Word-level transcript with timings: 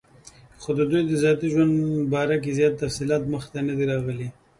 خو 0.61 0.69
دَدوي 0.77 1.01
دَذاتي 1.11 1.47
ژوند 1.53 1.73
باره 2.13 2.37
کې 2.43 2.51
زيات 2.57 2.73
تفصيل 2.81 3.09
مخې 3.33 3.49
ته 3.53 3.59
نۀ 3.65 3.73
دی 3.77 3.85
راغلی 3.91 4.29